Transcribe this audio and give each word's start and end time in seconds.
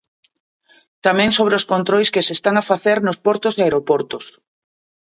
Tamén 1.05 1.29
sobre 1.37 1.57
os 1.59 1.67
controis 1.71 2.09
que 2.13 2.25
se 2.27 2.33
están 2.37 2.55
a 2.57 2.65
facer 2.71 2.97
nos 3.01 3.21
portos 3.25 3.53
e 3.55 3.61
aeroportos. 3.63 4.25